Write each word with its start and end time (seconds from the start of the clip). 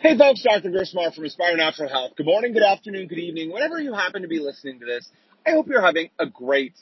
Hey 0.00 0.16
folks, 0.16 0.44
Dr. 0.44 0.70
Gersmar 0.70 1.12
from 1.12 1.24
Aspire 1.24 1.56
Natural 1.56 1.88
Health. 1.88 2.12
Good 2.16 2.26
morning, 2.26 2.52
good 2.52 2.62
afternoon, 2.62 3.08
good 3.08 3.18
evening, 3.18 3.50
whenever 3.50 3.80
you 3.80 3.92
happen 3.94 4.22
to 4.22 4.28
be 4.28 4.38
listening 4.38 4.78
to 4.78 4.86
this. 4.86 5.08
I 5.44 5.50
hope 5.50 5.66
you're 5.66 5.84
having 5.84 6.10
a 6.20 6.26
great 6.26 6.74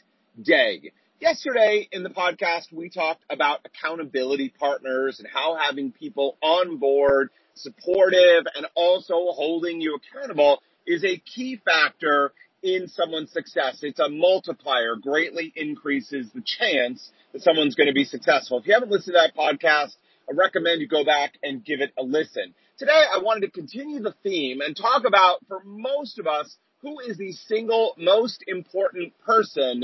day. 0.43 0.93
Yesterday 1.19 1.89
in 1.91 2.03
the 2.03 2.11
podcast, 2.11 2.71
we 2.71 2.91
talked 2.91 3.23
about 3.31 3.61
accountability 3.65 4.51
partners 4.61 5.19
and 5.19 5.27
how 5.33 5.57
having 5.57 5.93
people 5.93 6.37
on 6.43 6.77
board, 6.77 7.31
supportive, 7.55 8.45
and 8.55 8.67
also 8.75 9.15
holding 9.33 9.81
you 9.81 9.97
accountable 9.97 10.61
is 10.87 11.03
a 11.03 11.17
key 11.17 11.59
factor 11.65 12.35
in 12.63 12.87
someone's 12.87 13.33
success. 13.33 13.79
It's 13.81 13.99
a 13.99 14.11
multiplier, 14.11 14.95
greatly 14.95 15.55
increases 15.57 16.31
the 16.35 16.43
chance 16.45 17.11
that 17.33 17.41
someone's 17.41 17.77
going 17.77 17.89
to 17.89 17.95
be 17.95 18.05
successful. 18.05 18.59
If 18.59 18.67
you 18.67 18.75
haven't 18.75 18.91
listened 18.91 19.15
to 19.15 19.23
that 19.23 19.35
podcast, 19.35 19.97
I 20.29 20.35
recommend 20.35 20.83
you 20.83 20.89
go 20.89 21.05
back 21.05 21.39
and 21.43 21.65
give 21.65 21.81
it 21.81 21.93
a 21.99 22.03
listen. 22.03 22.55
Today, 22.79 22.93
I 22.93 23.23
wanted 23.23 23.47
to 23.47 23.51
continue 23.51 24.03
the 24.03 24.15
theme 24.23 24.61
and 24.61 24.77
talk 24.77 25.05
about, 25.07 25.39
for 25.49 25.63
most 25.65 26.19
of 26.19 26.27
us, 26.27 26.55
who 26.83 27.01
is 27.01 27.17
the 27.17 27.33
single 27.33 27.95
most 27.97 28.45
important 28.47 29.19
person 29.25 29.83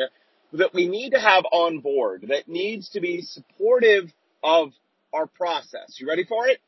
that 0.53 0.75
we 0.75 0.89
need 0.89 1.11
to 1.13 1.19
have 1.19 1.45
on 1.51 1.79
board 1.79 2.27
that 2.29 2.49
needs 2.49 2.91
to 2.91 3.01
be 3.01 3.23
supportive 3.23 4.13
of 4.45 4.73
our 5.11 5.27
process. 5.27 5.97
You 5.99 6.07
ready 6.07 6.25
for 6.25 6.47
it? 6.49 6.59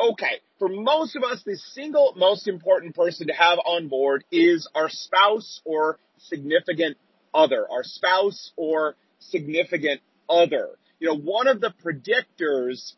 Okay. 0.00 0.40
For 0.58 0.68
most 0.68 1.14
of 1.14 1.22
us, 1.22 1.42
the 1.44 1.58
single 1.74 2.14
most 2.16 2.48
important 2.48 2.94
person 2.94 3.26
to 3.26 3.34
have 3.34 3.58
on 3.66 3.88
board 3.88 4.24
is 4.32 4.66
our 4.74 4.88
spouse 4.88 5.60
or 5.66 5.98
significant 6.16 6.96
other, 7.34 7.70
our 7.70 7.84
spouse 7.84 8.52
or 8.56 8.96
significant 9.18 10.00
other. 10.26 10.70
You 11.00 11.08
know, 11.08 11.18
one 11.18 11.48
of 11.48 11.60
the 11.60 11.74
predictors 11.84 12.94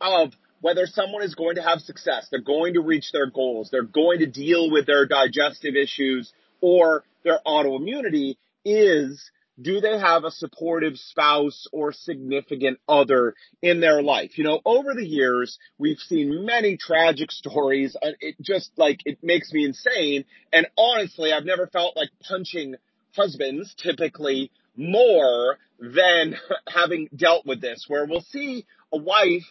of 0.00 0.32
whether 0.66 0.88
someone 0.88 1.22
is 1.22 1.36
going 1.36 1.54
to 1.54 1.62
have 1.62 1.78
success, 1.78 2.26
they're 2.28 2.40
going 2.40 2.74
to 2.74 2.80
reach 2.80 3.12
their 3.12 3.30
goals, 3.30 3.68
they're 3.70 3.84
going 3.84 4.18
to 4.18 4.26
deal 4.26 4.68
with 4.68 4.84
their 4.84 5.06
digestive 5.06 5.76
issues 5.76 6.32
or 6.60 7.04
their 7.22 7.38
autoimmunity 7.46 8.36
is 8.64 9.30
do 9.62 9.80
they 9.80 9.96
have 9.96 10.24
a 10.24 10.30
supportive 10.32 10.96
spouse 10.96 11.68
or 11.70 11.92
significant 11.92 12.80
other 12.88 13.34
in 13.62 13.78
their 13.78 14.02
life? 14.02 14.36
You 14.36 14.42
know, 14.42 14.60
over 14.64 14.92
the 14.92 15.06
years, 15.06 15.56
we've 15.78 16.00
seen 16.00 16.44
many 16.44 16.76
tragic 16.76 17.30
stories. 17.42 17.96
It 18.02 18.34
just 18.42 18.72
like, 18.76 19.02
it 19.04 19.18
makes 19.22 19.52
me 19.52 19.66
insane. 19.66 20.24
And 20.52 20.66
honestly, 20.76 21.32
I've 21.32 21.44
never 21.44 21.68
felt 21.68 21.96
like 21.96 22.10
punching 22.28 22.74
husbands 23.14 23.72
typically 23.80 24.50
more 24.76 25.58
than 25.78 26.34
having 26.68 27.08
dealt 27.14 27.46
with 27.46 27.60
this, 27.60 27.84
where 27.86 28.04
we'll 28.04 28.26
see 28.32 28.66
a 28.92 28.98
wife 28.98 29.46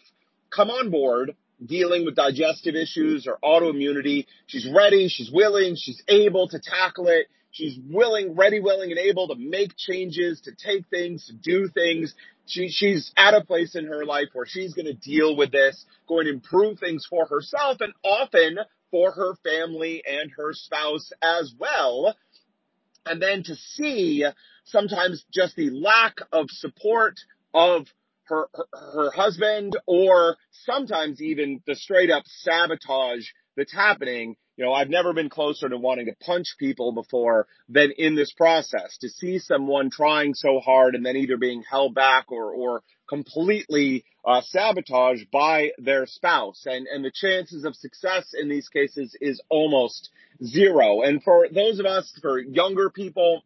come 0.55 0.69
on 0.69 0.89
board 0.89 1.35
dealing 1.63 2.05
with 2.05 2.15
digestive 2.15 2.75
issues 2.75 3.27
or 3.27 3.37
autoimmunity. 3.43 4.25
She's 4.47 4.69
ready, 4.69 5.07
she's 5.07 5.31
willing, 5.31 5.75
she's 5.77 6.01
able 6.07 6.47
to 6.49 6.59
tackle 6.59 7.07
it. 7.07 7.27
She's 7.51 7.79
willing, 7.89 8.35
ready, 8.35 8.59
willing, 8.59 8.91
and 8.91 8.99
able 8.99 9.29
to 9.29 9.35
make 9.35 9.77
changes, 9.77 10.41
to 10.41 10.51
take 10.53 10.87
things, 10.89 11.27
to 11.27 11.33
do 11.33 11.69
things. 11.69 12.13
She, 12.47 12.67
she's 12.67 13.13
at 13.15 13.33
a 13.33 13.45
place 13.45 13.75
in 13.75 13.85
her 13.85 14.03
life 14.03 14.27
where 14.33 14.45
she's 14.45 14.73
going 14.73 14.87
to 14.87 14.93
deal 14.93 15.37
with 15.37 15.53
this, 15.53 15.85
going 16.05 16.25
to 16.25 16.33
improve 16.33 16.79
things 16.79 17.07
for 17.09 17.25
herself 17.27 17.77
and 17.79 17.93
often 18.03 18.57
for 18.91 19.13
her 19.13 19.35
family 19.35 20.03
and 20.05 20.31
her 20.35 20.51
spouse 20.51 21.13
as 21.23 21.53
well. 21.57 22.13
And 23.05 23.21
then 23.21 23.43
to 23.43 23.55
see 23.55 24.25
sometimes 24.65 25.23
just 25.33 25.55
the 25.55 25.69
lack 25.69 26.17
of 26.33 26.47
support 26.49 27.15
of 27.53 27.87
her, 28.27 28.47
her, 28.53 28.65
her 28.93 29.11
husband 29.11 29.77
or 29.85 30.37
sometimes 30.51 31.21
even 31.21 31.61
the 31.65 31.75
straight 31.75 32.11
up 32.11 32.23
sabotage 32.25 33.27
that's 33.55 33.73
happening. 33.73 34.35
You 34.57 34.65
know, 34.65 34.73
I've 34.73 34.89
never 34.89 35.13
been 35.13 35.29
closer 35.29 35.67
to 35.67 35.77
wanting 35.77 36.05
to 36.05 36.15
punch 36.25 36.55
people 36.57 36.93
before 36.93 37.47
than 37.67 37.91
in 37.97 38.15
this 38.15 38.31
process 38.31 38.97
to 39.01 39.09
see 39.09 39.37
someone 39.37 39.89
trying 39.89 40.33
so 40.33 40.59
hard 40.59 40.95
and 40.95 41.05
then 41.05 41.17
either 41.17 41.35
being 41.37 41.63
held 41.69 41.93
back 41.93 42.31
or, 42.31 42.53
or 42.53 42.81
completely 43.07 44.05
uh, 44.25 44.41
sabotaged 44.41 45.29
by 45.29 45.71
their 45.77 46.05
spouse. 46.05 46.63
And, 46.65 46.87
and 46.87 47.03
the 47.03 47.11
chances 47.13 47.65
of 47.65 47.75
success 47.75 48.33
in 48.33 48.47
these 48.47 48.69
cases 48.69 49.15
is 49.19 49.41
almost 49.49 50.09
zero. 50.43 51.01
And 51.01 51.21
for 51.21 51.47
those 51.53 51.79
of 51.79 51.85
us, 51.85 52.17
for 52.21 52.39
younger 52.39 52.89
people, 52.89 53.43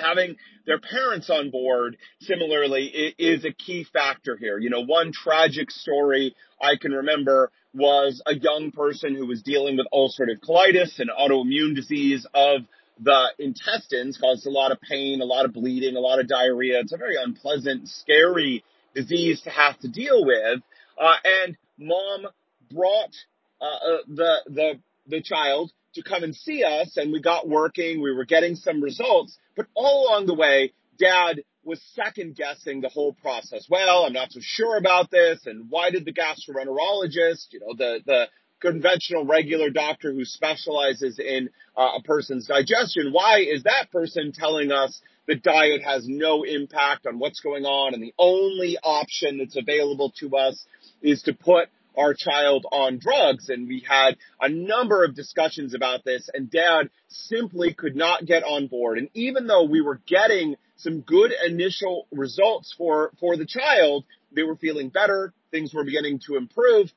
having 0.00 0.36
their 0.66 0.80
parents 0.80 1.30
on 1.30 1.50
board 1.50 1.96
similarly 2.20 3.14
is 3.18 3.44
a 3.44 3.52
key 3.52 3.86
factor 3.92 4.36
here. 4.36 4.58
You 4.58 4.70
know, 4.70 4.84
one 4.84 5.12
tragic 5.12 5.70
story 5.70 6.34
I 6.60 6.76
can 6.80 6.92
remember 6.92 7.50
was 7.72 8.22
a 8.26 8.34
young 8.34 8.72
person 8.72 9.14
who 9.14 9.26
was 9.26 9.42
dealing 9.42 9.76
with 9.76 9.86
ulcerative 9.92 10.40
colitis, 10.40 10.98
an 10.98 11.08
autoimmune 11.08 11.74
disease 11.74 12.26
of 12.34 12.62
the 13.02 13.28
intestines, 13.38 14.18
caused 14.18 14.46
a 14.46 14.50
lot 14.50 14.72
of 14.72 14.80
pain, 14.80 15.20
a 15.20 15.24
lot 15.24 15.44
of 15.44 15.52
bleeding, 15.52 15.96
a 15.96 16.00
lot 16.00 16.20
of 16.20 16.28
diarrhea. 16.28 16.80
It's 16.80 16.92
a 16.92 16.98
very 16.98 17.16
unpleasant, 17.16 17.88
scary 17.88 18.64
disease 18.94 19.40
to 19.42 19.50
have 19.50 19.78
to 19.80 19.88
deal 19.88 20.24
with. 20.24 20.60
Uh, 20.98 21.14
and 21.24 21.56
mom 21.78 22.26
brought 22.70 23.14
uh, 23.60 23.64
uh 23.64 23.98
the 24.06 24.34
the 24.46 24.80
the 25.06 25.22
child 25.22 25.72
to 25.94 26.02
come 26.02 26.22
and 26.22 26.34
see 26.34 26.62
us 26.62 26.96
and 26.96 27.12
we 27.12 27.20
got 27.20 27.48
working. 27.48 28.02
We 28.02 28.14
were 28.14 28.24
getting 28.24 28.54
some 28.56 28.82
results, 28.82 29.36
but 29.60 29.68
all 29.74 30.08
along 30.08 30.24
the 30.24 30.32
way, 30.32 30.72
dad 30.98 31.42
was 31.64 31.82
second 31.94 32.34
guessing 32.34 32.80
the 32.80 32.88
whole 32.88 33.12
process. 33.12 33.66
Well, 33.68 34.06
I'm 34.06 34.14
not 34.14 34.32
so 34.32 34.40
sure 34.42 34.78
about 34.78 35.10
this. 35.10 35.40
And 35.44 35.66
why 35.68 35.90
did 35.90 36.06
the 36.06 36.14
gastroenterologist, 36.14 37.48
you 37.50 37.60
know, 37.60 37.74
the, 37.76 37.98
the 38.06 38.28
conventional 38.58 39.26
regular 39.26 39.68
doctor 39.68 40.14
who 40.14 40.24
specializes 40.24 41.18
in 41.18 41.50
uh, 41.76 41.98
a 41.98 42.02
person's 42.02 42.46
digestion, 42.46 43.12
why 43.12 43.40
is 43.40 43.64
that 43.64 43.90
person 43.92 44.32
telling 44.32 44.72
us 44.72 44.98
that 45.26 45.42
diet 45.42 45.82
has 45.84 46.08
no 46.08 46.42
impact 46.42 47.06
on 47.06 47.18
what's 47.18 47.40
going 47.40 47.66
on 47.66 47.92
and 47.92 48.02
the 48.02 48.14
only 48.18 48.78
option 48.82 49.36
that's 49.36 49.58
available 49.58 50.10
to 50.20 50.34
us 50.38 50.64
is 51.02 51.20
to 51.24 51.34
put 51.34 51.68
our 51.96 52.14
child 52.14 52.66
on 52.70 52.98
drugs. 52.98 53.48
And 53.48 53.68
we 53.68 53.84
had 53.88 54.16
a 54.40 54.48
number 54.48 55.04
of 55.04 55.14
discussions 55.14 55.74
about 55.74 56.04
this 56.04 56.28
and 56.32 56.50
dad 56.50 56.90
simply 57.08 57.74
could 57.74 57.96
not 57.96 58.26
get 58.26 58.42
on 58.42 58.66
board. 58.66 58.98
And 58.98 59.08
even 59.14 59.46
though 59.46 59.64
we 59.64 59.80
were 59.80 60.00
getting 60.06 60.56
some 60.76 61.00
good 61.00 61.32
initial 61.46 62.06
results 62.10 62.74
for, 62.76 63.12
for 63.20 63.36
the 63.36 63.46
child, 63.46 64.04
they 64.32 64.42
were 64.42 64.56
feeling 64.56 64.88
better. 64.88 65.32
Things 65.50 65.74
were 65.74 65.84
beginning 65.84 66.20
to 66.26 66.36
improve. 66.36 66.90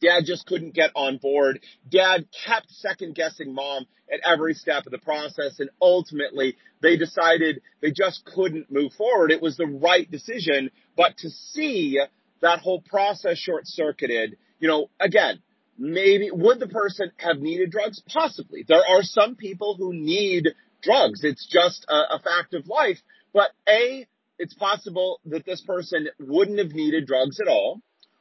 Dad 0.00 0.24
just 0.24 0.46
couldn't 0.46 0.74
get 0.74 0.90
on 0.94 1.18
board. 1.18 1.60
Dad 1.88 2.26
kept 2.44 2.70
second 2.70 3.14
guessing 3.14 3.54
mom 3.54 3.86
at 4.12 4.20
every 4.28 4.52
step 4.52 4.84
of 4.84 4.92
the 4.92 4.98
process 4.98 5.58
and 5.60 5.70
ultimately 5.80 6.56
they 6.82 6.96
decided 6.96 7.62
they 7.80 7.92
just 7.92 8.24
couldn't 8.24 8.70
move 8.70 8.92
forward. 8.92 9.30
It 9.30 9.40
was 9.40 9.56
the 9.56 9.66
right 9.66 10.10
decision, 10.10 10.70
but 10.96 11.16
to 11.18 11.30
see 11.30 12.00
that 12.42 12.60
whole 12.60 12.82
process 12.82 13.38
short 13.38 13.66
circuited. 13.66 14.36
You 14.60 14.68
know, 14.68 14.90
again, 15.00 15.40
maybe 15.78 16.30
would 16.30 16.60
the 16.60 16.68
person 16.68 17.10
have 17.16 17.38
needed 17.38 17.70
drugs? 17.70 18.02
Possibly. 18.06 18.64
There 18.68 18.84
are 18.86 19.02
some 19.02 19.36
people 19.36 19.76
who 19.76 19.94
need 19.94 20.48
drugs. 20.82 21.24
It's 21.24 21.46
just 21.46 21.86
a, 21.88 22.16
a 22.16 22.20
fact 22.22 22.54
of 22.54 22.68
life. 22.68 22.98
But 23.32 23.50
A, 23.68 24.06
it's 24.38 24.54
possible 24.54 25.20
that 25.26 25.46
this 25.46 25.62
person 25.62 26.08
wouldn't 26.20 26.58
have 26.58 26.72
needed 26.72 27.06
drugs 27.06 27.40
at 27.40 27.48
all. 27.48 27.80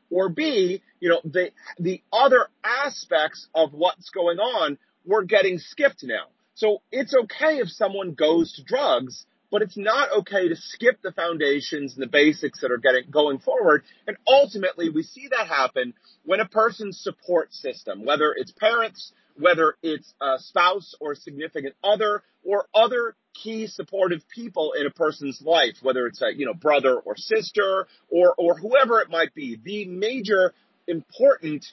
Or 0.10 0.30
B, 0.30 0.82
you 1.00 1.10
know, 1.10 1.22
the, 1.24 1.52
the 1.80 2.02
other 2.12 2.48
aspects 2.64 3.48
of 3.56 3.74
what's 3.74 4.10
going 4.10 4.40
on 4.40 4.78
were 5.06 5.24
getting 5.24 5.58
skipped 5.58 6.04
now. 6.04 6.26
So 6.54 6.82
it's 6.92 7.16
okay 7.16 7.60
if 7.60 7.70
someone 7.70 8.14
goes 8.14 8.54
to 8.54 8.64
drugs, 8.64 9.26
but 9.52 9.62
it's 9.62 9.78
not 9.78 10.10
okay 10.20 10.48
to 10.48 10.56
skip 10.56 11.02
the 11.04 11.12
foundations 11.12 11.94
and 11.94 12.02
the 12.02 12.08
basics 12.08 12.62
that 12.62 12.72
are 12.72 12.78
getting 12.78 13.04
going 13.12 13.40
forward. 13.40 13.84
And 14.08 14.18
ultimately, 14.28 14.90
we 14.90 15.04
see 15.04 15.28
that 15.30 15.48
happen 15.48 15.94
when 16.26 16.40
a 16.40 16.48
person's 16.48 17.00
support 17.00 17.54
system, 17.54 18.06
whether 18.06 18.34
it's 18.36 18.54
parents, 18.54 19.12
whether 19.38 19.76
it's 19.84 20.14
a 20.22 20.40
spouse 20.40 20.96
or 21.00 21.16
significant 21.16 21.76
other, 21.84 22.24
or 22.44 22.66
other 22.74 23.16
key 23.34 23.68
supportive 23.68 24.22
people 24.34 24.74
in 24.80 24.86
a 24.86 24.92
person's 24.92 25.42
life, 25.42 25.76
whether 25.82 26.08
it's 26.08 26.22
a 26.22 26.34
you 26.36 26.46
know 26.46 26.54
brother 26.54 26.96
or 26.96 27.16
sister 27.16 27.88
or 28.10 28.34
or 28.38 28.58
whoever 28.58 29.00
it 29.02 29.10
might 29.10 29.34
be, 29.34 29.60
the 29.64 29.86
major 29.86 30.54
important 30.88 31.66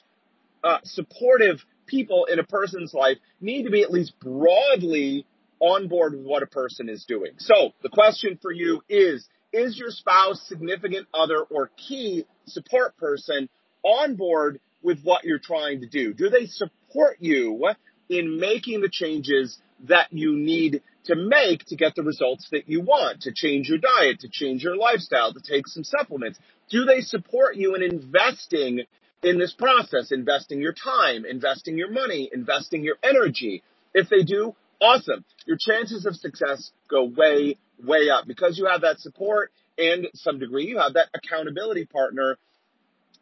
uh, 0.63 0.77
supportive 0.83 1.63
people 1.85 2.25
in 2.25 2.39
a 2.39 2.43
person's 2.43 2.93
life 2.93 3.17
need 3.41 3.63
to 3.63 3.71
be 3.71 3.81
at 3.81 3.91
least 3.91 4.13
broadly 4.19 5.25
on 5.59 5.87
board 5.87 6.13
with 6.13 6.25
what 6.25 6.43
a 6.43 6.47
person 6.47 6.89
is 6.89 7.05
doing. 7.05 7.31
So 7.37 7.73
the 7.81 7.89
question 7.89 8.37
for 8.41 8.51
you 8.51 8.81
is, 8.89 9.27
is 9.51 9.77
your 9.77 9.89
spouse, 9.89 10.41
significant 10.47 11.07
other, 11.13 11.41
or 11.41 11.71
key 11.75 12.25
support 12.45 12.95
person 12.97 13.49
on 13.83 14.15
board 14.15 14.59
with 14.81 15.01
what 15.03 15.23
you're 15.23 15.39
trying 15.39 15.81
to 15.81 15.87
do? 15.87 16.13
Do 16.13 16.29
they 16.29 16.45
support 16.45 17.17
you 17.19 17.69
in 18.09 18.39
making 18.39 18.81
the 18.81 18.89
changes 18.89 19.57
that 19.87 20.11
you 20.11 20.35
need 20.35 20.81
to 21.05 21.15
make 21.15 21.65
to 21.65 21.75
get 21.75 21.95
the 21.95 22.03
results 22.03 22.47
that 22.51 22.69
you 22.69 22.81
want, 22.81 23.21
to 23.21 23.31
change 23.33 23.69
your 23.69 23.77
diet, 23.77 24.19
to 24.19 24.29
change 24.29 24.63
your 24.63 24.77
lifestyle, 24.77 25.33
to 25.33 25.41
take 25.41 25.67
some 25.67 25.83
supplements? 25.83 26.37
Do 26.69 26.85
they 26.85 27.01
support 27.01 27.55
you 27.55 27.75
in 27.75 27.81
investing 27.81 28.85
in 29.23 29.37
this 29.37 29.53
process, 29.53 30.11
investing 30.11 30.61
your 30.61 30.73
time, 30.73 31.25
investing 31.25 31.77
your 31.77 31.91
money, 31.91 32.29
investing 32.33 32.83
your 32.83 32.95
energy. 33.03 33.63
If 33.93 34.09
they 34.09 34.23
do, 34.23 34.55
awesome. 34.81 35.25
Your 35.45 35.57
chances 35.59 36.05
of 36.05 36.15
success 36.15 36.71
go 36.89 37.05
way, 37.05 37.57
way 37.83 38.09
up 38.09 38.27
because 38.27 38.57
you 38.57 38.65
have 38.65 38.81
that 38.81 38.99
support 38.99 39.51
and 39.77 40.07
some 40.13 40.39
degree 40.39 40.65
you 40.65 40.77
have 40.77 40.93
that 40.93 41.07
accountability 41.13 41.85
partner 41.85 42.37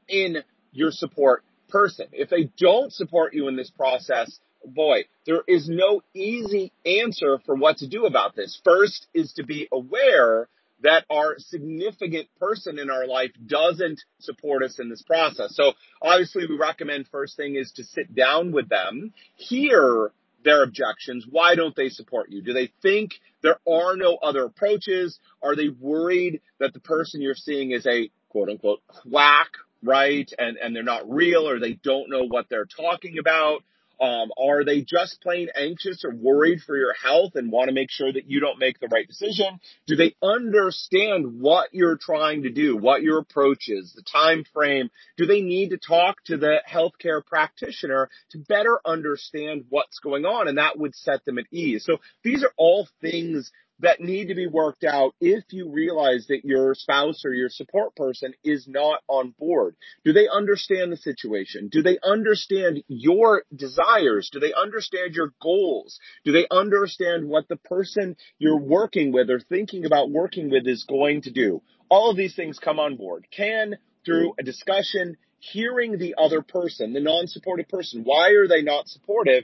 in 0.08 0.38
your 0.72 0.92
support 0.92 1.44
person. 1.70 2.08
If 2.12 2.30
they 2.30 2.50
don't 2.58 2.92
support 2.92 3.34
you 3.34 3.48
in 3.48 3.56
this 3.56 3.70
process, 3.70 4.40
boy, 4.66 5.06
there 5.26 5.42
is 5.48 5.70
no 5.70 6.02
easy 6.14 6.72
answer 6.86 7.40
for 7.46 7.56
what 7.56 7.78
to 7.78 7.88
do 7.88 8.06
about 8.06 8.36
this. 8.36 8.60
First 8.64 9.08
is 9.14 9.34
to 9.34 9.44
be 9.44 9.68
aware 9.72 10.48
that 10.84 11.06
our 11.10 11.36
significant 11.40 12.28
person 12.40 12.78
in 12.78 12.90
our 12.90 13.08
life 13.08 13.32
doesn't 13.48 14.00
support 14.20 14.64
us 14.64 14.80
in 14.80 14.90
this 14.90 15.02
process. 15.02 15.56
So 15.56 15.74
obviously 16.02 16.46
we 16.48 16.56
recommend 16.56 17.08
first 17.08 17.36
thing 17.36 17.56
is 17.56 17.72
to 17.74 17.84
sit 17.84 18.14
down 18.14 18.52
with 18.52 18.70
them, 18.70 19.14
hear 19.36 20.12
their 20.48 20.64
objections. 20.64 21.26
Why 21.30 21.56
don't 21.56 21.76
they 21.76 21.90
support 21.90 22.32
you? 22.32 22.42
Do 22.42 22.54
they 22.54 22.72
think 22.82 23.12
there 23.44 23.60
are 23.68 23.98
no 23.98 24.16
other 24.16 24.46
approaches? 24.46 25.20
Are 25.44 25.58
they 25.58 25.68
worried 25.68 26.42
that 26.60 26.74
the 26.74 26.80
person 26.80 27.22
you're 27.22 27.36
seeing 27.36 27.72
is 27.72 27.86
a 27.86 28.10
quote 28.30 28.50
unquote 28.50 28.80
quack, 28.88 29.50
right? 29.84 30.32
And, 30.40 30.58
and 30.58 30.74
they're 30.74 30.84
not 30.84 31.10
real 31.10 31.50
or 31.50 31.60
they 31.60 31.74
don't 31.74 32.10
know 32.10 32.24
what 32.26 32.46
they're 32.50 32.66
talking 32.66 33.18
about? 33.20 33.64
Um, 34.00 34.32
are 34.38 34.64
they 34.64 34.82
just 34.82 35.22
plain 35.22 35.50
anxious 35.56 36.04
or 36.06 36.14
worried 36.14 36.62
for 36.62 36.78
your 36.78 36.94
health 36.94 37.36
and 37.36 37.52
want 37.52 37.70
to 37.70 37.74
make 37.74 37.90
sure 37.90 38.12
that 38.12 38.30
you 38.30 38.40
don't 38.40 38.60
make 38.60 38.80
the 38.80 38.88
right 38.88 39.08
decision? 39.08 39.60
Do 39.88 39.96
they 39.96 40.16
understand 40.22 41.40
what 41.42 41.70
you're 41.74 41.98
trying 41.98 42.44
to 42.44 42.50
do, 42.50 42.78
what 42.78 43.02
your 43.02 43.20
approach 43.20 43.70
is, 43.70 43.94
the 43.94 44.04
time 44.04 44.44
frame? 44.54 44.90
Do 45.18 45.26
they 45.26 45.42
need 45.42 45.72
to 45.72 45.78
talk 45.78 46.24
to 46.26 46.38
the 46.38 46.62
healthcare 46.70 47.26
practitioner 47.26 48.10
to 48.32 48.38
better 48.38 48.80
understand 48.86 49.66
what's 49.70 50.00
going 50.00 50.26
on? 50.26 50.48
And 50.48 50.58
that 50.58 50.78
would 50.78 50.96
set 50.96 51.26
them 51.26 51.38
at 51.40 51.46
ease. 51.52 51.84
So 51.86 51.98
these 52.24 52.44
are 52.44 52.54
all 52.58 52.88
things 53.02 53.52
that 53.80 54.00
need 54.00 54.28
to 54.30 54.36
be 54.36 54.48
worked 54.48 54.84
out 54.84 55.14
if 55.22 55.44
you 55.52 55.70
realize 55.70 56.26
that 56.28 56.44
your 56.44 56.74
spouse 56.74 57.24
or 57.26 57.34
your 57.34 57.50
support 57.50 57.96
person 57.96 58.34
is 58.44 58.68
not 58.68 59.02
on 59.08 59.34
board. 59.38 59.76
Do 60.04 60.14
they 60.14 60.28
understand 60.28 60.92
the 60.92 60.98
situation? 60.98 61.70
Do 61.72 61.84
they 61.84 62.00
understand 62.04 62.84
your 62.88 63.44
desires? 63.56 64.30
Do 64.32 64.40
they 64.40 64.54
understand 64.54 65.14
your 65.14 65.34
goals? 65.42 66.00
Do 66.24 66.32
they 66.32 66.48
understand 66.50 67.28
what 67.28 67.48
the 67.48 67.58
person 67.58 68.16
you're 68.40 68.60
working 68.60 69.12
with 69.12 69.30
or 69.30 69.40
thinking 69.40 69.86
about 69.86 70.10
working 70.10 70.50
with 70.50 70.68
is 70.68 70.84
going 70.84 71.22
to 71.24 71.32
do? 71.32 71.62
All 71.90 72.10
of 72.10 72.18
these 72.18 72.36
things 72.36 72.60
come 72.60 72.80
on 72.80 72.98
board. 72.98 73.28
Can, 73.32 73.76
through 74.06 74.34
a 74.40 74.44
discussion, 74.44 75.18
hearing 75.40 75.98
the 75.98 76.16
other 76.18 76.42
person, 76.42 76.94
the 76.94 77.00
non-supportive 77.00 77.68
person, 77.70 78.02
why 78.04 78.32
are 78.32 78.48
they 78.48 78.62
not 78.62 78.88
supportive? 78.88 79.44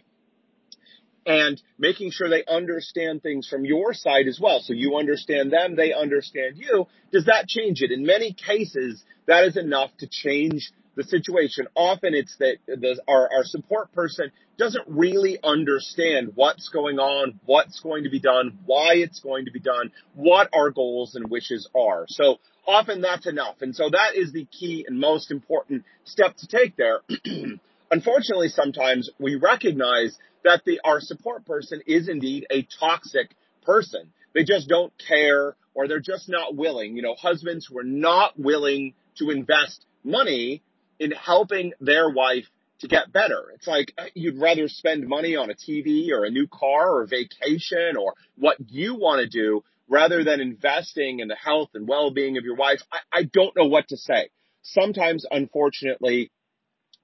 And 1.25 1.61
making 1.77 2.11
sure 2.11 2.29
they 2.29 2.45
understand 2.45 3.21
things 3.21 3.47
from 3.47 3.65
your 3.65 3.93
side 3.93 4.27
as 4.27 4.39
well. 4.41 4.61
So 4.61 4.73
you 4.73 4.97
understand 4.97 5.51
them, 5.51 5.75
they 5.75 5.93
understand 5.93 6.57
you. 6.57 6.87
Does 7.11 7.25
that 7.25 7.47
change 7.47 7.81
it? 7.81 7.91
In 7.91 8.05
many 8.05 8.33
cases, 8.33 9.03
that 9.27 9.45
is 9.45 9.57
enough 9.57 9.91
to 9.99 10.07
change 10.07 10.71
the 10.95 11.03
situation. 11.03 11.67
Often 11.75 12.13
it's 12.13 12.35
that 12.37 12.57
the, 12.67 13.01
our, 13.07 13.29
our 13.35 13.43
support 13.43 13.91
person 13.93 14.31
doesn't 14.57 14.85
really 14.87 15.39
understand 15.43 16.33
what's 16.35 16.69
going 16.69 16.99
on, 16.99 17.39
what's 17.45 17.79
going 17.79 18.03
to 18.03 18.09
be 18.09 18.19
done, 18.19 18.59
why 18.65 18.93
it's 18.95 19.19
going 19.19 19.45
to 19.45 19.51
be 19.51 19.59
done, 19.59 19.91
what 20.13 20.49
our 20.53 20.69
goals 20.69 21.15
and 21.15 21.29
wishes 21.29 21.67
are. 21.75 22.05
So 22.07 22.37
often 22.67 23.01
that's 23.01 23.27
enough. 23.27 23.61
And 23.61 23.75
so 23.75 23.89
that 23.89 24.15
is 24.15 24.31
the 24.31 24.45
key 24.45 24.85
and 24.87 24.99
most 24.99 25.31
important 25.31 25.83
step 26.03 26.35
to 26.37 26.47
take 26.47 26.75
there. 26.75 26.99
Unfortunately, 27.91 28.49
sometimes 28.49 29.09
we 29.19 29.35
recognize 29.35 30.17
that 30.43 30.63
the, 30.65 30.79
our 30.83 30.99
support 30.99 31.45
person 31.45 31.81
is 31.85 32.09
indeed 32.09 32.45
a 32.49 32.67
toxic 32.79 33.35
person. 33.63 34.11
They 34.33 34.43
just 34.43 34.67
don't 34.67 34.93
care 35.07 35.55
or 35.73 35.87
they're 35.87 35.99
just 35.99 36.29
not 36.29 36.55
willing. 36.55 36.95
You 36.95 37.01
know, 37.01 37.15
husbands 37.15 37.65
who 37.65 37.79
are 37.79 37.83
not 37.83 38.39
willing 38.39 38.93
to 39.17 39.29
invest 39.29 39.85
money 40.03 40.63
in 40.99 41.11
helping 41.11 41.73
their 41.79 42.09
wife 42.09 42.45
to 42.79 42.87
get 42.87 43.11
better. 43.11 43.51
It's 43.55 43.67
like 43.67 43.93
uh, 43.97 44.05
you'd 44.13 44.39
rather 44.39 44.67
spend 44.67 45.07
money 45.07 45.35
on 45.35 45.49
a 45.49 45.53
TV 45.53 46.09
or 46.11 46.25
a 46.25 46.29
new 46.29 46.47
car 46.47 46.97
or 46.97 47.07
vacation 47.07 47.97
or 47.97 48.13
what 48.35 48.57
you 48.67 48.95
want 48.95 49.21
to 49.21 49.27
do 49.27 49.63
rather 49.87 50.23
than 50.23 50.41
investing 50.41 51.19
in 51.19 51.27
the 51.27 51.35
health 51.35 51.69
and 51.73 51.87
well-being 51.87 52.37
of 52.37 52.43
your 52.43 52.55
wife. 52.55 52.81
I, 52.91 53.19
I 53.19 53.23
don't 53.23 53.55
know 53.55 53.67
what 53.67 53.87
to 53.89 53.97
say. 53.97 54.29
Sometimes, 54.63 55.25
unfortunately, 55.29 56.31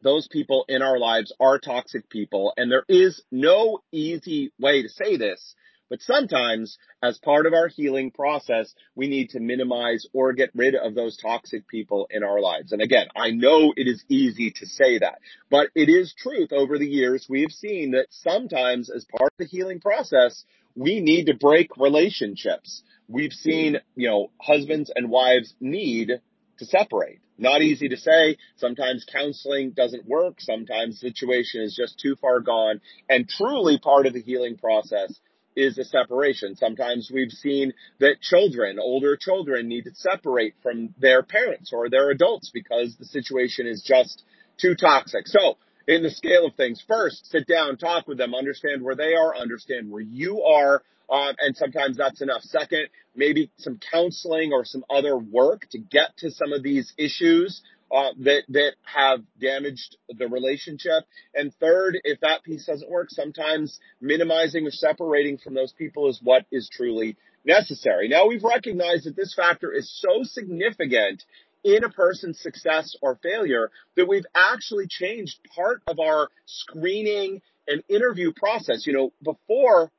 those 0.01 0.27
people 0.27 0.65
in 0.67 0.81
our 0.81 0.97
lives 0.97 1.33
are 1.39 1.59
toxic 1.59 2.09
people. 2.09 2.53
And 2.57 2.71
there 2.71 2.85
is 2.87 3.21
no 3.31 3.79
easy 3.91 4.53
way 4.59 4.81
to 4.81 4.89
say 4.89 5.17
this, 5.17 5.55
but 5.89 6.01
sometimes 6.01 6.77
as 7.01 7.17
part 7.17 7.45
of 7.47 7.53
our 7.53 7.67
healing 7.67 8.11
process, 8.11 8.73
we 8.95 9.07
need 9.07 9.31
to 9.31 9.39
minimize 9.39 10.05
or 10.13 10.33
get 10.33 10.51
rid 10.53 10.75
of 10.75 10.93
those 10.93 11.17
toxic 11.17 11.67
people 11.67 12.07
in 12.11 12.23
our 12.23 12.39
lives. 12.39 12.71
And 12.71 12.81
again, 12.81 13.07
I 13.15 13.31
know 13.31 13.73
it 13.75 13.87
is 13.87 14.03
easy 14.07 14.51
to 14.51 14.65
say 14.67 14.99
that, 14.99 15.19
but 15.49 15.69
it 15.75 15.89
is 15.89 16.13
truth 16.13 16.53
over 16.53 16.77
the 16.77 16.87
years. 16.87 17.25
We 17.27 17.41
have 17.41 17.51
seen 17.51 17.91
that 17.91 18.07
sometimes 18.11 18.89
as 18.89 19.05
part 19.17 19.33
of 19.33 19.37
the 19.39 19.45
healing 19.45 19.79
process, 19.79 20.45
we 20.75 21.01
need 21.01 21.25
to 21.25 21.33
break 21.33 21.75
relationships. 21.77 22.83
We've 23.07 23.33
seen, 23.33 23.77
you 23.95 24.09
know, 24.09 24.31
husbands 24.39 24.91
and 24.95 25.09
wives 25.09 25.55
need 25.59 26.21
to 26.59 26.65
separate. 26.65 27.19
Not 27.39 27.61
easy 27.61 27.89
to 27.89 27.97
say. 27.97 28.37
Sometimes 28.57 29.05
counseling 29.11 29.71
doesn't 29.71 30.07
work. 30.07 30.35
Sometimes 30.39 30.99
the 30.99 31.09
situation 31.09 31.61
is 31.61 31.75
just 31.75 31.99
too 31.99 32.15
far 32.17 32.41
gone. 32.41 32.81
And 33.09 33.27
truly 33.27 33.79
part 33.79 34.05
of 34.05 34.13
the 34.13 34.21
healing 34.21 34.57
process 34.57 35.17
is 35.55 35.77
a 35.77 35.83
separation. 35.83 36.55
Sometimes 36.55 37.09
we've 37.13 37.31
seen 37.31 37.73
that 37.99 38.21
children, 38.21 38.77
older 38.79 39.17
children 39.17 39.67
need 39.67 39.85
to 39.85 39.95
separate 39.95 40.55
from 40.61 40.93
their 40.99 41.23
parents 41.23 41.71
or 41.73 41.89
their 41.89 42.11
adults 42.11 42.51
because 42.53 42.95
the 42.97 43.05
situation 43.05 43.67
is 43.67 43.81
just 43.81 44.23
too 44.57 44.75
toxic. 44.75 45.27
So 45.27 45.57
in 45.87 46.03
the 46.03 46.11
scale 46.11 46.45
of 46.45 46.55
things, 46.55 46.83
first 46.87 47.29
sit 47.31 47.47
down, 47.47 47.77
talk 47.77 48.07
with 48.07 48.17
them, 48.17 48.35
understand 48.35 48.83
where 48.83 48.95
they 48.95 49.15
are, 49.15 49.35
understand 49.35 49.89
where 49.89 50.01
you 50.01 50.43
are, 50.43 50.83
um, 51.09 51.35
and 51.39 51.55
sometimes 51.55 51.97
that's 51.97 52.21
enough. 52.21 52.41
Second, 52.41 52.87
maybe 53.15 53.51
some 53.57 53.79
counseling 53.91 54.51
or 54.53 54.65
some 54.65 54.83
other 54.89 55.17
work 55.17 55.67
to 55.71 55.79
get 55.79 56.15
to 56.17 56.31
some 56.31 56.53
of 56.53 56.63
these 56.63 56.93
issues 56.97 57.61
uh, 57.91 58.11
that 58.19 58.43
that 58.49 58.73
have 58.83 59.21
damaged 59.39 59.97
the 60.09 60.27
relationship. 60.27 61.05
And 61.33 61.53
third, 61.55 61.97
if 62.03 62.19
that 62.19 62.43
piece 62.43 62.65
doesn't 62.65 62.89
work, 62.89 63.09
sometimes 63.09 63.79
minimizing 63.99 64.67
or 64.67 64.71
separating 64.71 65.37
from 65.37 65.55
those 65.55 65.73
people 65.73 66.07
is 66.09 66.19
what 66.21 66.45
is 66.51 66.69
truly 66.71 67.17
necessary. 67.45 68.07
Now 68.07 68.27
we've 68.27 68.43
recognized 68.43 69.05
that 69.05 69.15
this 69.15 69.33
factor 69.33 69.73
is 69.73 69.91
so 69.99 70.23
significant 70.23 71.23
in 71.63 71.83
a 71.83 71.89
person's 71.89 72.39
success 72.39 72.95
or 73.01 73.19
failure 73.21 73.71
that 73.95 74.07
we've 74.07 74.25
actually 74.35 74.87
changed 74.87 75.39
part 75.55 75.81
of 75.87 75.99
our 75.99 76.29
screening 76.45 77.41
and 77.67 77.83
interview 77.89 78.31
process. 78.35 78.85
You 78.85 78.93
know, 78.93 79.13
before 79.23 79.91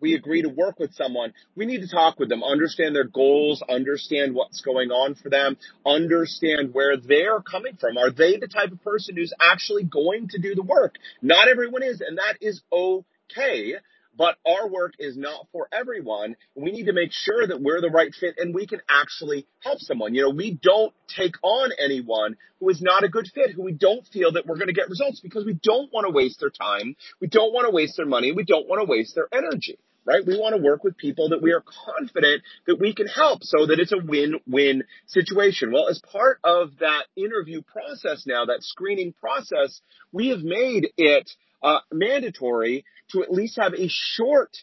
we 0.00 0.14
agree 0.14 0.42
to 0.42 0.48
work 0.48 0.78
with 0.78 0.94
someone, 0.94 1.32
we 1.54 1.66
need 1.66 1.82
to 1.82 1.88
talk 1.88 2.18
with 2.18 2.28
them, 2.28 2.42
understand 2.42 2.94
their 2.94 3.04
goals, 3.04 3.62
understand 3.68 4.34
what's 4.34 4.60
going 4.62 4.90
on 4.90 5.14
for 5.14 5.30
them, 5.30 5.56
understand 5.86 6.72
where 6.72 6.96
they're 6.96 7.40
coming 7.40 7.76
from. 7.78 7.96
Are 7.98 8.10
they 8.10 8.36
the 8.36 8.48
type 8.48 8.72
of 8.72 8.82
person 8.82 9.16
who's 9.16 9.32
actually 9.40 9.84
going 9.84 10.28
to 10.28 10.38
do 10.38 10.54
the 10.54 10.62
work? 10.62 10.96
Not 11.22 11.48
everyone 11.48 11.82
is, 11.82 12.00
and 12.00 12.18
that 12.18 12.38
is 12.40 12.62
okay. 12.72 13.74
But 14.16 14.36
our 14.44 14.68
work 14.68 14.94
is 14.98 15.16
not 15.16 15.46
for 15.52 15.68
everyone. 15.72 16.36
We 16.54 16.72
need 16.72 16.86
to 16.86 16.92
make 16.92 17.10
sure 17.12 17.46
that 17.46 17.62
we're 17.62 17.80
the 17.80 17.88
right 17.88 18.12
fit 18.12 18.34
and 18.38 18.54
we 18.54 18.66
can 18.66 18.80
actually 18.88 19.46
help 19.60 19.78
someone. 19.78 20.14
You 20.14 20.22
know, 20.22 20.30
we 20.30 20.58
don't 20.60 20.92
take 21.08 21.36
on 21.42 21.70
anyone 21.78 22.36
who 22.58 22.68
is 22.68 22.82
not 22.82 23.04
a 23.04 23.08
good 23.08 23.28
fit, 23.32 23.52
who 23.52 23.62
we 23.62 23.72
don't 23.72 24.06
feel 24.08 24.32
that 24.32 24.46
we're 24.46 24.56
going 24.56 24.66
to 24.66 24.74
get 24.74 24.90
results 24.90 25.20
because 25.20 25.46
we 25.46 25.54
don't 25.62 25.92
want 25.92 26.06
to 26.06 26.12
waste 26.12 26.40
their 26.40 26.50
time. 26.50 26.96
We 27.20 27.28
don't 27.28 27.54
want 27.54 27.66
to 27.66 27.74
waste 27.74 27.96
their 27.96 28.04
money. 28.04 28.32
We 28.32 28.44
don't 28.44 28.68
want 28.68 28.80
to 28.80 28.90
waste 28.90 29.14
their 29.14 29.28
energy 29.32 29.78
right? 30.04 30.26
We 30.26 30.38
want 30.38 30.56
to 30.56 30.62
work 30.62 30.84
with 30.84 30.96
people 30.96 31.30
that 31.30 31.42
we 31.42 31.52
are 31.52 31.62
confident 31.86 32.42
that 32.66 32.80
we 32.80 32.94
can 32.94 33.06
help 33.06 33.42
so 33.42 33.66
that 33.66 33.78
it's 33.78 33.92
a 33.92 33.98
win-win 33.98 34.84
situation. 35.06 35.72
Well, 35.72 35.88
as 35.88 36.00
part 36.00 36.38
of 36.44 36.78
that 36.80 37.04
interview 37.16 37.62
process 37.62 38.24
now, 38.26 38.46
that 38.46 38.62
screening 38.62 39.12
process, 39.12 39.80
we 40.12 40.28
have 40.28 40.40
made 40.40 40.88
it 40.96 41.30
uh, 41.62 41.80
mandatory 41.92 42.84
to 43.12 43.22
at 43.22 43.32
least 43.32 43.58
have 43.60 43.74
a 43.74 43.88
short 43.88 44.56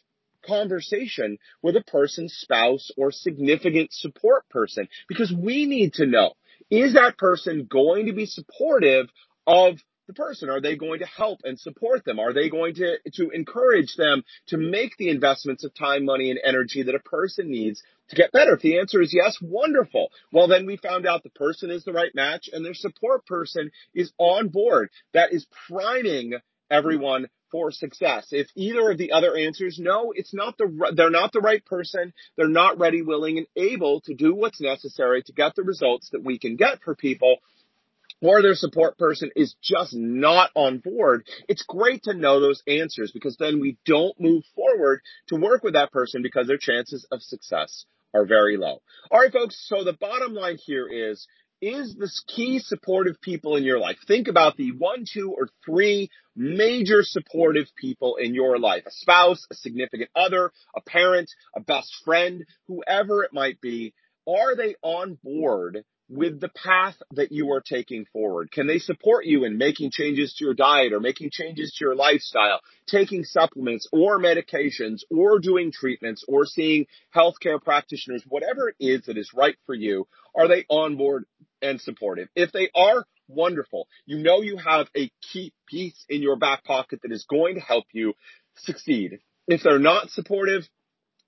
conversation 0.46 1.38
with 1.62 1.76
a 1.76 1.84
person's 1.84 2.34
spouse 2.34 2.90
or 2.98 3.12
significant 3.12 3.92
support 3.92 4.48
person 4.50 4.88
because 5.08 5.34
we 5.34 5.66
need 5.66 5.94
to 5.94 6.06
know 6.06 6.34
is 6.70 6.94
that 6.94 7.18
person 7.18 7.68
going 7.70 8.06
to 8.06 8.14
be 8.14 8.26
supportive 8.26 9.08
of 9.46 9.78
the 10.08 10.14
person? 10.14 10.50
Are 10.50 10.62
they 10.62 10.76
going 10.76 11.00
to 11.00 11.06
help 11.06 11.42
and 11.44 11.60
support 11.60 12.06
them? 12.06 12.20
Are 12.20 12.34
they 12.34 12.50
going 12.50 12.76
to, 12.76 12.98
to 13.14 13.30
encourage 13.30 13.96
them 13.96 14.24
to 14.48 14.58
make 14.58 14.98
the 14.98 15.10
investments 15.10 15.64
of 15.64 15.74
time, 15.74 16.06
money, 16.06 16.32
and 16.32 16.40
energy 16.44 16.84
that 16.84 16.96
a 16.96 17.00
person 17.00 17.52
needs 17.52 17.84
to 18.10 18.16
get 18.16 18.32
better? 18.32 18.54
If 18.54 18.62
the 18.62 18.80
answer 18.80 19.02
is 19.02 19.14
yes, 19.14 19.38
wonderful. 19.42 20.10
Well, 20.32 20.48
then 20.48 20.66
we 20.66 20.78
found 20.78 21.06
out 21.06 21.24
the 21.24 21.30
person 21.30 21.70
is 21.70 21.84
the 21.84 21.94
right 21.94 22.14
match 22.16 22.50
and 22.52 22.66
their 22.66 22.74
support 22.74 23.26
person 23.26 23.72
is 23.94 24.12
on 24.18 24.48
board. 24.48 24.90
That 25.14 25.34
is 25.34 25.46
priming 25.68 26.34
everyone 26.72 27.28
for 27.52 27.72
success. 27.72 28.28
If 28.32 28.48
either 28.56 28.92
of 28.92 28.98
the 28.98 29.12
other 29.12 29.36
answers, 29.38 29.80
no, 29.80 30.12
it's 30.16 30.34
not 30.34 30.58
the, 30.58 30.92
they're 30.96 31.10
not 31.10 31.32
the 31.32 31.40
right 31.40 31.64
person. 31.66 32.14
They're 32.36 32.48
not 32.48 32.78
ready, 32.78 33.02
willing, 33.02 33.38
and 33.38 33.48
able 33.56 34.02
to 34.02 34.14
do 34.14 34.36
what's 34.36 34.60
necessary 34.60 35.24
to 35.24 35.34
get 35.34 35.56
the 35.56 35.64
results 35.64 36.10
that 36.12 36.24
we 36.24 36.40
can 36.40 36.56
get 36.56 36.82
for 36.82 36.96
people 36.96 37.38
or 38.22 38.42
their 38.42 38.56
support 38.56 38.98
person 38.98 39.30
is 39.36 39.56
just 39.62 39.94
not 39.94 40.50
on 40.56 40.80
board, 40.80 41.28
it's 41.48 41.64
great 41.64 42.04
to 42.04 42.14
know 42.14 42.40
those 42.40 42.64
answers 42.68 43.12
because 43.12 43.38
then 43.38 43.60
we 43.60 43.78
don't 43.86 44.20
move 44.20 44.44
forward 44.56 45.02
to 45.28 45.36
work 45.36 45.64
with 45.64 45.74
that 45.74 45.92
person 45.92 46.22
because 46.22 46.48
their 46.48 46.58
chances 46.58 47.06
of 47.12 47.22
success 47.22 47.86
are 48.14 48.26
very 48.26 48.58
low. 48.58 48.82
All 49.12 49.20
right, 49.20 49.32
folks. 49.32 49.64
So 49.68 49.84
the 49.84 49.94
bottom 49.94 50.34
line 50.34 50.58
here 50.58 50.88
is, 50.88 51.28
is 51.62 51.96
this 51.96 52.24
key 52.28 52.60
supportive 52.60 53.20
people 53.22 53.56
in 53.56 53.64
your 53.64 53.80
life? 53.80 53.98
Think 54.08 54.28
about 54.28 54.58
the 54.58 54.72
one, 54.78 55.06
two, 55.12 55.34
or 55.36 55.50
three 55.66 56.10
major 56.36 57.02
supportive 57.02 57.66
people 57.76 58.18
in 58.18 58.36
your 58.36 58.60
life. 58.60 58.84
A 58.86 58.92
spouse, 58.92 59.46
a 59.52 59.56
significant 59.56 60.12
other, 60.16 60.52
a 60.76 60.82
parent, 60.82 61.30
a 61.56 61.60
best 61.60 61.92
friend, 62.06 62.46
whoever 62.68 63.24
it 63.24 63.34
might 63.34 63.60
be. 63.60 63.94
Are 64.28 64.56
they 64.56 64.76
on 64.84 65.18
board 65.24 65.84
with 66.10 66.40
the 66.40 66.50
path 66.50 66.96
that 67.12 67.32
you 67.32 67.52
are 67.52 67.62
taking 67.62 68.06
forward? 68.14 68.52
Can 68.52 68.68
they 68.68 68.80
support 68.80 69.26
you 69.26 69.44
in 69.44 69.58
making 69.58 69.92
changes 69.92 70.34
to 70.36 70.46
your 70.46 70.54
diet 70.54 70.94
or 70.94 71.00
making 71.00 71.30
changes 71.32 71.76
to 71.78 71.86
your 71.86 71.96
lifestyle, 71.96 72.62
taking 72.88 73.24
supplements 73.24 73.88
or 73.92 74.20
medications 74.20 75.02
or 75.10 75.40
doing 75.40 75.72
treatments 75.72 76.24
or 76.28 76.46
seeing 76.46 76.86
healthcare 77.16 77.62
practitioners, 77.62 78.24
whatever 78.28 78.70
it 78.70 78.76
is 78.80 79.06
that 79.06 79.18
is 79.18 79.32
right 79.36 79.56
for 79.66 79.76
you? 79.76 80.08
Are 80.36 80.48
they 80.48 80.66
on 80.70 80.96
board 80.96 81.26
and 81.62 81.82
supportive? 81.82 82.30
If 82.36 82.52
they 82.52 82.70
are, 82.76 83.06
wonderful. 83.28 83.88
You 84.06 84.20
know 84.20 84.42
you 84.42 84.58
have 84.58 84.88
a 84.96 85.12
key 85.32 85.54
piece 85.68 86.06
in 86.08 86.22
your 86.22 86.38
back 86.38 86.64
pocket 86.64 87.02
that 87.04 87.12
is 87.12 87.26
going 87.30 87.56
to 87.56 87.62
help 87.62 87.86
you 87.92 88.14
succeed. 88.56 89.20
If 89.48 89.64
they're 89.64 89.80
not 89.80 90.10
supportive, 90.10 90.64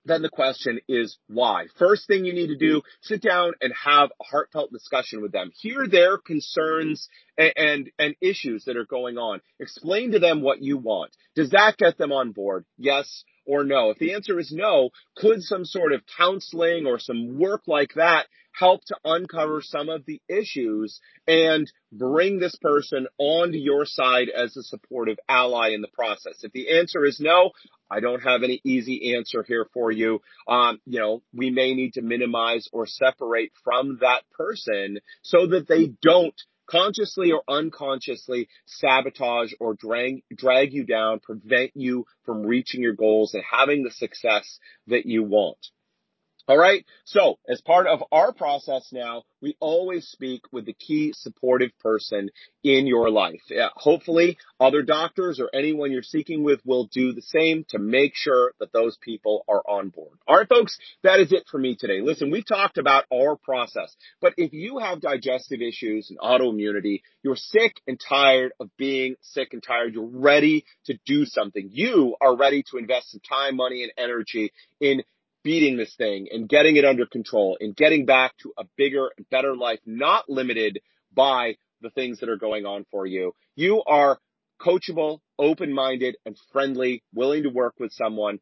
then 0.04 0.22
the 0.22 0.30
question 0.30 0.80
is 0.88 1.18
why. 1.28 1.66
First 1.78 2.06
thing 2.06 2.24
you 2.24 2.32
need 2.32 2.48
to 2.48 2.56
do, 2.56 2.82
sit 3.02 3.22
down 3.22 3.52
and 3.60 3.72
have 3.84 4.10
a 4.20 4.24
heartfelt 4.24 4.72
discussion 4.72 5.20
with 5.20 5.32
them. 5.32 5.50
Hear 5.60 5.86
their 5.86 6.18
concerns 6.18 7.08
and, 7.36 7.52
and, 7.56 7.90
and, 7.98 8.14
issues 8.20 8.64
that 8.64 8.76
are 8.76 8.86
going 8.86 9.18
on. 9.18 9.40
Explain 9.58 10.12
to 10.12 10.18
them 10.18 10.42
what 10.42 10.62
you 10.62 10.78
want. 10.78 11.10
Does 11.34 11.50
that 11.50 11.76
get 11.78 11.98
them 11.98 12.12
on 12.12 12.32
board? 12.32 12.64
Yes 12.78 13.24
or 13.46 13.64
no? 13.64 13.90
If 13.90 13.98
the 13.98 14.14
answer 14.14 14.38
is 14.38 14.52
no, 14.52 14.90
could 15.16 15.42
some 15.42 15.64
sort 15.64 15.92
of 15.92 16.02
counseling 16.16 16.86
or 16.86 16.98
some 16.98 17.38
work 17.38 17.62
like 17.66 17.94
that 17.96 18.26
help 18.52 18.82
to 18.84 18.96
uncover 19.04 19.62
some 19.62 19.88
of 19.88 20.04
the 20.06 20.20
issues 20.28 21.00
and 21.26 21.70
bring 21.92 22.38
this 22.38 22.56
person 22.60 23.06
onto 23.18 23.58
your 23.58 23.84
side 23.84 24.28
as 24.28 24.56
a 24.56 24.62
supportive 24.62 25.18
ally 25.28 25.70
in 25.70 25.82
the 25.82 25.88
process? 25.88 26.42
If 26.42 26.52
the 26.52 26.78
answer 26.78 27.04
is 27.04 27.20
no, 27.20 27.52
I 27.90 28.00
don't 28.00 28.22
have 28.22 28.42
any 28.42 28.60
easy 28.64 29.14
answer 29.16 29.42
here 29.42 29.66
for 29.72 29.90
you. 29.90 30.20
Um, 30.46 30.80
you 30.86 31.00
know, 31.00 31.22
we 31.34 31.50
may 31.50 31.74
need 31.74 31.94
to 31.94 32.02
minimize 32.02 32.68
or 32.72 32.86
separate 32.86 33.52
from 33.64 33.98
that 34.00 34.22
person 34.36 34.98
so 35.22 35.46
that 35.48 35.66
they 35.68 35.86
don't 36.02 36.34
consciously 36.70 37.32
or 37.32 37.42
unconsciously 37.48 38.48
sabotage 38.66 39.52
or 39.58 39.74
drag, 39.74 40.22
drag 40.34 40.72
you 40.72 40.84
down, 40.84 41.18
prevent 41.18 41.72
you 41.74 42.06
from 42.24 42.46
reaching 42.46 42.80
your 42.80 42.94
goals 42.94 43.34
and 43.34 43.42
having 43.50 43.82
the 43.82 43.90
success 43.90 44.58
that 44.86 45.04
you 45.04 45.24
want. 45.24 45.58
All 46.50 46.58
right. 46.58 46.84
So 47.04 47.38
as 47.48 47.60
part 47.60 47.86
of 47.86 48.02
our 48.10 48.32
process 48.32 48.88
now, 48.90 49.22
we 49.40 49.56
always 49.60 50.08
speak 50.08 50.42
with 50.50 50.66
the 50.66 50.72
key 50.72 51.12
supportive 51.16 51.70
person 51.78 52.30
in 52.64 52.88
your 52.88 53.08
life. 53.08 53.42
Yeah, 53.48 53.68
hopefully 53.76 54.36
other 54.58 54.82
doctors 54.82 55.38
or 55.38 55.48
anyone 55.54 55.92
you're 55.92 56.02
seeking 56.02 56.42
with 56.42 56.60
will 56.66 56.88
do 56.92 57.12
the 57.12 57.22
same 57.22 57.64
to 57.68 57.78
make 57.78 58.16
sure 58.16 58.50
that 58.58 58.72
those 58.72 58.98
people 59.00 59.44
are 59.48 59.62
on 59.64 59.90
board. 59.90 60.18
All 60.26 60.38
right, 60.38 60.48
folks, 60.48 60.76
that 61.04 61.20
is 61.20 61.30
it 61.30 61.44
for 61.48 61.58
me 61.58 61.76
today. 61.76 62.00
Listen, 62.00 62.32
we 62.32 62.42
talked 62.42 62.78
about 62.78 63.04
our 63.14 63.36
process, 63.36 63.94
but 64.20 64.34
if 64.36 64.52
you 64.52 64.78
have 64.78 65.00
digestive 65.00 65.60
issues 65.62 66.10
and 66.10 66.18
autoimmunity, 66.18 67.02
you're 67.22 67.36
sick 67.36 67.80
and 67.86 67.98
tired 68.00 68.50
of 68.58 68.76
being 68.76 69.14
sick 69.20 69.50
and 69.52 69.62
tired, 69.62 69.94
you're 69.94 70.04
ready 70.04 70.64
to 70.86 70.98
do 71.06 71.26
something. 71.26 71.70
You 71.70 72.16
are 72.20 72.36
ready 72.36 72.64
to 72.72 72.78
invest 72.78 73.12
some 73.12 73.20
time, 73.20 73.54
money, 73.54 73.84
and 73.84 73.92
energy 73.96 74.52
in 74.80 75.04
beating 75.42 75.76
this 75.76 75.94
thing 75.96 76.28
and 76.30 76.48
getting 76.48 76.76
it 76.76 76.84
under 76.84 77.06
control 77.06 77.56
and 77.60 77.74
getting 77.74 78.04
back 78.06 78.36
to 78.42 78.52
a 78.58 78.64
bigger 78.76 79.08
and 79.16 79.28
better 79.30 79.56
life, 79.56 79.80
not 79.86 80.28
limited 80.28 80.80
by 81.14 81.56
the 81.80 81.90
things 81.90 82.20
that 82.20 82.28
are 82.28 82.36
going 82.36 82.66
on 82.66 82.84
for 82.90 83.06
you. 83.06 83.32
You 83.56 83.82
are 83.86 84.18
coachable, 84.60 85.20
open-minded, 85.38 86.16
and 86.26 86.36
friendly, 86.52 87.02
willing 87.14 87.44
to 87.44 87.48
work 87.48 87.74
with 87.78 87.92
someone. 87.92 88.38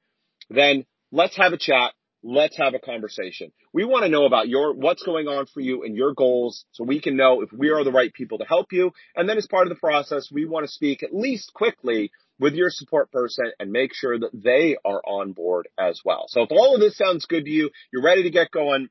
Then 0.51 0.85
let's 1.13 1.37
have 1.37 1.53
a 1.53 1.59
chat. 1.59 1.93
Let's 2.25 2.57
have 2.57 2.75
a 2.75 2.81
conversation. 2.81 3.53
We 3.73 3.85
want 3.85 4.03
to 4.05 4.11
know 4.11 4.25
about 4.25 4.49
your, 4.49 4.75
what's 4.75 5.05
going 5.05 5.29
on 5.29 5.47
for 5.47 5.61
you 5.61 5.85
and 5.85 5.97
your 5.97 6.15
goals 6.15 6.65
so 6.73 6.83
we 6.83 7.01
can 7.01 7.17
know 7.17 7.43
if 7.43 7.53
we 7.53 7.71
are 7.71 7.85
the 7.85 7.93
right 7.93 8.13
people 8.13 8.39
to 8.39 8.45
help 8.45 8.73
you. 8.73 8.91
And 9.15 9.29
then 9.29 9.39
as 9.39 9.47
part 9.47 9.69
of 9.69 9.71
the 9.71 9.79
process, 9.79 10.29
we 10.33 10.45
want 10.45 10.67
to 10.67 10.73
speak 10.73 11.05
at 11.05 11.15
least 11.15 11.53
quickly 11.55 12.11
with 12.39 12.55
your 12.55 12.71
support 12.71 13.11
person 13.11 13.53
and 13.59 13.71
make 13.71 13.95
sure 13.95 14.19
that 14.19 14.31
they 14.33 14.77
are 14.85 15.01
on 15.05 15.33
board 15.33 15.69
as 15.79 16.01
well. 16.05 16.27
So 16.29 16.43
if 16.43 16.51
all 16.51 16.75
of 16.75 16.81
this 16.81 16.97
sounds 16.97 17.27
good 17.27 17.45
to 17.45 17.51
you, 17.51 17.71
you're 17.93 18.03
ready 18.03 18.23
to 18.25 18.31
get 18.31 18.51
going, 18.51 18.89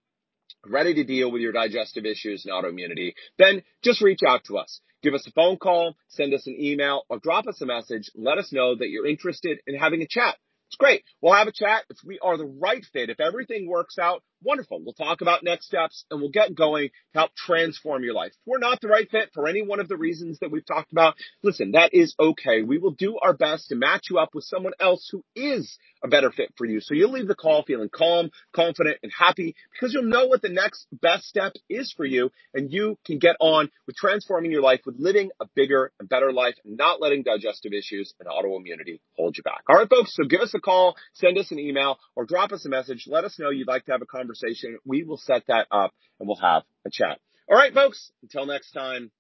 ready 0.66 0.94
to 0.96 1.04
deal 1.04 1.32
with 1.32 1.42
your 1.42 1.52
digestive 1.52 2.06
issues 2.06 2.46
and 2.46 2.54
autoimmunity, 2.54 3.14
then 3.38 3.64
just 3.84 4.02
reach 4.02 4.22
out 4.28 4.44
to 4.46 4.58
us. 4.58 4.82
Give 5.04 5.14
us 5.14 5.28
a 5.28 5.32
phone 5.32 5.58
call, 5.58 5.96
send 6.10 6.34
us 6.34 6.48
an 6.48 6.56
email, 6.60 7.04
or 7.10 7.20
drop 7.20 7.48
us 7.48 7.62
a 7.62 7.66
message. 7.66 8.10
Let 8.16 8.38
us 8.38 8.52
know 8.52 8.76
that 8.76 8.90
you're 8.90 9.08
interested 9.08 9.60
in 9.68 9.76
having 9.76 10.02
a 10.02 10.08
chat. 10.08 10.36
It's 10.68 10.76
great. 10.76 11.04
We'll 11.22 11.34
have 11.34 11.48
a 11.48 11.54
chat. 11.54 11.86
If 11.90 11.98
we 12.06 12.20
are 12.20 12.38
the 12.38 12.46
right 12.46 12.86
fit, 12.92 13.10
if 13.10 13.20
everything 13.22 13.68
works 13.68 13.98
out, 13.98 14.22
wonderful. 14.44 14.82
We'll 14.84 14.94
talk 14.94 15.22
about 15.22 15.44
next 15.44 15.68
steps 15.68 16.06
and 16.12 16.20
we'll 16.20 16.30
get 16.30 16.54
going 16.54 16.90
to 16.90 17.20
help 17.20 17.32
transform 17.36 18.04
your 18.04 18.14
life. 18.14 18.32
If 18.34 18.46
we're 18.46 18.60
not 18.60 18.82
the 18.82 18.88
right 18.88 19.10
fit 19.10 19.32
for 19.34 19.48
any 19.48 19.62
one 19.62 19.80
of 19.80 19.88
the 19.88 19.98
reasons 19.98 20.40
that 20.40 20.52
we've 20.52 20.66
talked 20.66 20.92
about, 20.92 21.16
listen, 21.42 21.72
that 21.72 21.94
is 21.94 22.14
okay. 22.20 22.62
We 22.62 22.78
will 22.78 22.92
do 22.92 23.18
our 23.18 23.34
best 23.34 23.70
to 23.70 23.76
match 23.76 24.08
you 24.10 24.20
up 24.20 24.36
with 24.36 24.44
someone 24.44 24.74
else 24.80 25.08
who 25.12 25.24
is 25.36 25.78
a 26.04 26.08
better 26.08 26.32
fit 26.32 26.54
for 26.58 26.66
you. 26.66 26.82
So 26.82 26.94
you'll 26.94 27.12
leave 27.12 27.28
the 27.28 27.36
call 27.36 27.64
feeling 27.64 27.90
calm, 27.90 28.30
confident, 28.54 28.98
and 29.02 29.12
happy 29.18 29.56
because 29.72 29.94
you'll 29.94 30.04
know 30.04 30.28
what 30.28 30.42
the 30.42 30.50
next 30.50 30.88
best 30.92 31.24
step 31.24 31.54
is 31.70 31.94
for 31.96 32.06
you 32.06 32.32
and 32.54 32.72
you 32.72 32.98
can 33.06 33.20
get 33.20 33.36
on 33.40 33.70
with 33.88 33.96
transforming 33.96 34.52
your 34.52 34.62
life 34.62 34.82
with 34.86 34.96
living 35.00 35.32
a 35.40 35.46
bigger 35.56 35.92
and 36.00 36.10
better 36.10 36.32
life 36.32 36.56
and 36.66 36.78
not 36.78 37.02
letting 37.02 37.24
digestive 37.24 37.74
issues 37.74 38.14
and 38.20 38.30
autoimmunity 38.30 39.00
hold 39.16 39.36
you 39.38 39.44
back. 39.44 39.64
All 39.68 39.76
right, 39.76 39.90
folks. 39.90 40.14
So 40.16 40.24
give 40.24 40.42
us 40.42 40.54
a 40.58 40.62
call, 40.62 40.96
send 41.14 41.38
us 41.38 41.52
an 41.52 41.60
email, 41.60 41.98
or 42.16 42.26
drop 42.26 42.52
us 42.52 42.66
a 42.66 42.70
message. 42.70 43.06
Let 43.08 43.24
us 43.24 43.40
know 43.40 43.50
you'd 43.50 43.68
like 43.68 43.86
to 43.86 43.92
have 43.92 44.02
a 44.02 44.06
conversation 44.06 44.28
conversation. 44.28 44.78
We 44.86 45.04
will 45.04 45.18
set 45.18 45.44
that 45.48 45.68
up 45.72 45.94
and 46.20 46.28
we'll 46.28 46.38
have 46.38 46.64
a 46.86 46.90
chat. 46.92 47.20
All 47.50 47.58
right, 47.58 47.74
folks, 47.74 48.12
until 48.22 48.46
next 48.46 48.72
time, 48.72 49.12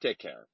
take 0.00 0.18
care. 0.18 0.46